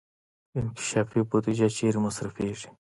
[0.59, 2.69] انکشافي بودجه چیرته مصرفیږي؟